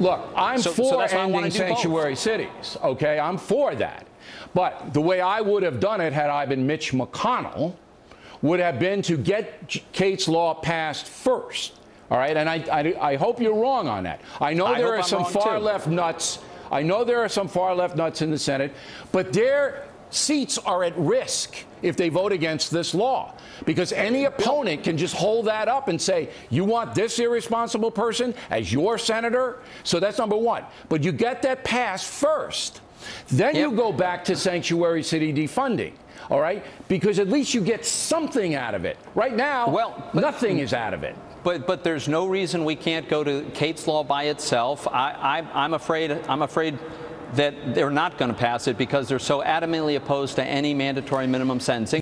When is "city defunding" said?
35.02-35.92